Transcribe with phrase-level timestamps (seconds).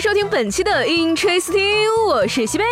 [0.00, 2.64] 收听本期的 Interesting，我是西贝。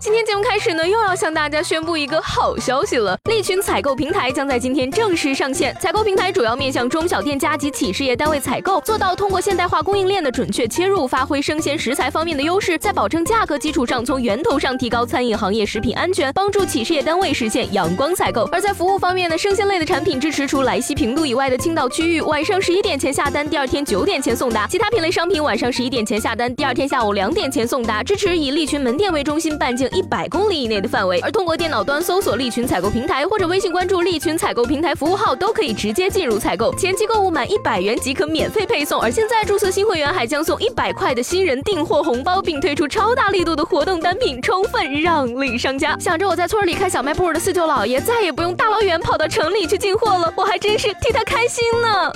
[0.00, 3.16] 今天节目开始呢，又要向大家宣布一个好消息了。
[3.30, 5.72] 利群采购平台将在今天正式上线。
[5.80, 18.42] 采购平台主要面向中小店家及企事业单位采购，做到通过现代化供应链的准确切入，发挥生鲜食材方面的优势，在保证价格基础上，从源头上提高餐饮行业食品安全，帮助企事业单位实现阳光采购。
[18.50, 28.02] 而在服务方面呢，生鲜类的产品支持除莱西平度以外的青岛区域，晚上十一点前下单，第二天九点前送达；其他品类商品晚上十一点前下单，第二天下午两点前送达。
[28.02, 29.82] 支持以利群门店为中心，半径。
[29.92, 36.74] 一百公里以内的范围，而通过电脑端搜索利群采购平台，或者微信关注利群采购平台服务号，都可以直接进入采购。
[36.76, 45.96] 前期购物满一百元即可免费配送，而现在注册新会员还将送一百块的新人订货红包，并推出超大力度的活动单品，充分让利商家。
[45.98, 52.12] 想着我在村里开小卖部的四舅老爷再也不用大老远跑到城里去进货了，我还真是替他开心呢。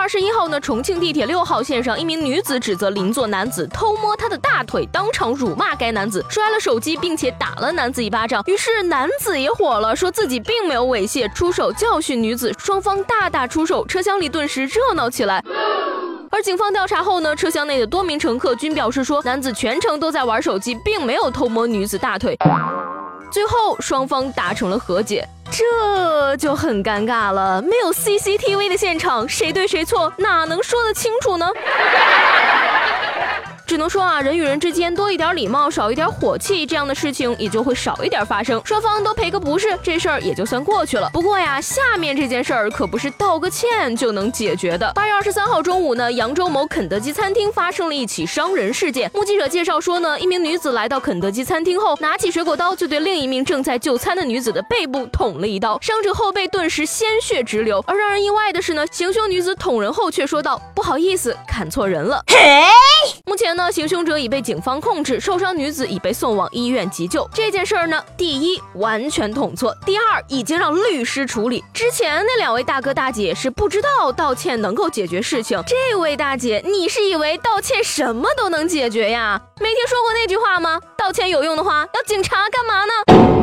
[0.00, 8.42] 二十一号呢，重庆地铁六号线上，一名女子指责邻座男子偷摸她的大腿，当场辱骂该男子，摔了手机，并且打了男子一巴掌。
[8.46, 15.44] 于是男子也火了，说自己并没有猥亵，出手教训女子，双方大打出手，车厢里顿时热闹起来。
[16.30, 22.38] 而警方调查后呢，车厢内的多名乘客均表示说，男子全程都在玩手机，并没有偷摸女子大腿。
[23.30, 25.28] 最后双方达成了和解。
[25.60, 31.50] 这就很尴尬了，没有 CCTV 的现场，谁对谁错，哪能说得清楚呢？
[33.70, 41.08] 只能说啊，人与人之间多一点礼貌，少一点火气，这样的事情也就会少一点发生，双方都赔个不是，这事儿也就算过去了。
[41.12, 44.90] 不过呀，下面这件事儿可不是道个歉就能解决的。
[44.92, 49.08] 八月二十三号中午呢，扬州某肯德基餐厅发生了一起伤人事件。
[49.14, 57.80] 目击者介绍说呢，一名女子来到肯德基餐厅后，拿起水果刀就对另一名正在就餐的女子的背部捅了一刀，伤者后背顿时鲜血直流。
[57.86, 62.36] 而让人意外的是呢，行凶女子捅人后却说道：“不好意思，砍错人了。”嘿
[63.26, 67.28] 目前呢，那行凶者已被警方控制，受伤女子已被送往医院急救。
[67.34, 71.62] 这件事儿呢，第一完全捅错，第二已经让律师处理。
[71.74, 79.38] 之前那两位大哥大姐是不知道道歉能够解决事情，这位大姐，你是以为道歉什么都能解决呀？
[79.60, 80.80] 没听说过那句话吗？
[80.96, 83.39] 道歉有用的话，要警察干嘛呢？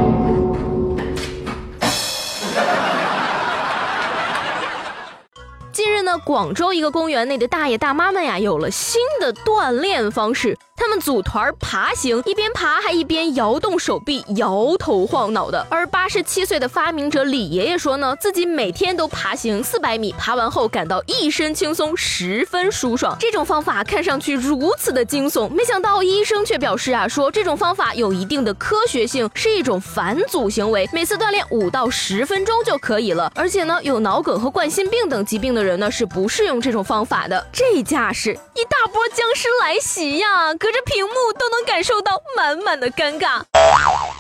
[6.20, 10.58] 广州一个公园内的大爷大妈们呀，有了新的锻炼方式。
[10.80, 15.66] 他们组团爬行，一边爬还一边摇动手臂，摇头晃脑的。
[15.72, 23.18] 而八十七岁的发明者李爷爷说呢，自己每天都爬行四百米，爬完后感到一身轻松，十分舒爽。
[23.20, 33.32] 这种方法看上去如此的惊悚，没想到医生却表示啊，说这种方法有一定的科学性，是一种反祖行为，每次锻炼五到十分钟就可以了。
[33.34, 37.46] 而且呢，有脑梗和冠心病等疾病的人呢，是不是用这种方法的。
[37.52, 40.54] 这架势，一大波僵尸来袭呀！
[40.56, 43.42] 隔着屏幕都能感受到满满的尴尬，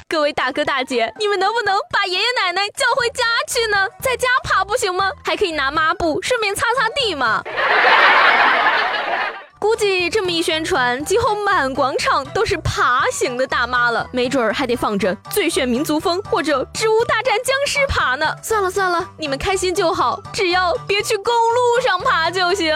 [0.08, 3.88] 各位大哥大姐，你们能不能把爷爷奶奶叫回家去呢？
[4.02, 5.12] 在家爬不行吗？
[5.24, 7.44] 还可以拿抹布顺便擦擦地嘛。
[10.38, 18.32] 一宣传，今后满广场都是爬行的大妈了，没准儿还得放着《最炫民族风》或者《植物大战僵尸》爬呢。
[18.44, 22.68] 算了算了，你们开心就好，只要别去公路上爬就行。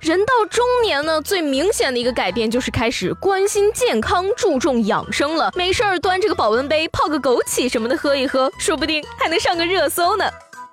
[0.00, 5.52] 人到中年呢，最明显的一个改变就是开始关心健康、注重养生了。
[5.54, 10.24] 没事儿端着个保温杯泡个枸杞什么的喝一喝，说不定还能上个热搜呢。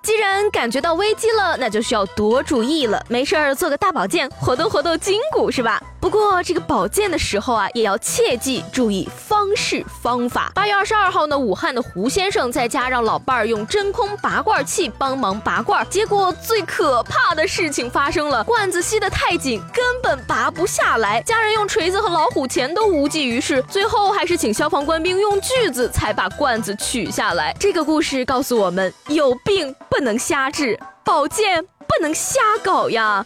[0.08, 3.04] 既然感觉到危机了，那就需要多注意了。
[3.10, 5.78] 没事儿做个大保健，活动活动筋骨是吧？
[6.00, 10.52] 不过这个保健的时候啊，也要切记注意方式方法。
[10.54, 21.20] 八月二十二号呢，武汉的胡先生在家让老伴儿用真空拔罐器帮忙拔罐，结果最可怕的事情发生了，罐子吸得太紧，根本拔不下来。
[21.22, 27.54] 家人用锤子和老虎钳都无济于事，最后还是请消防官兵用锯子才把罐子取下来。
[27.58, 33.24] 这个故事告诉我们，有病不能瞎治，保健不能瞎搞呀。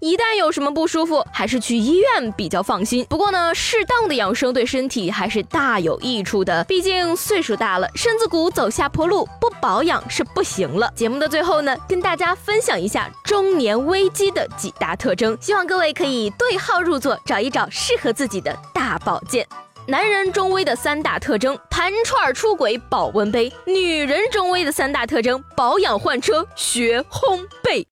[0.00, 3.04] 一旦有什么不舒服，还是去医院比较放心。
[3.10, 6.62] 不过呢，适当的养生对身体还是大有益处的。
[6.64, 10.88] 毕竟岁数大了，身子骨走下坡路，不保养是不行了。
[10.94, 19.44] 节目的最后呢，跟大家分享一下中年危机的几大特征，希望各位可以对号入座，找一找适合自己的大保健。
[19.86, 27.86] 男人中威的三大特征：盘串出轨、保温杯；女人中威的三大特征：保养换车、学烘焙。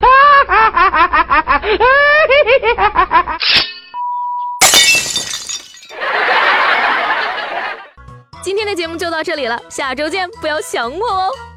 [9.17, 11.56] 到这里了下周见不要想我哦。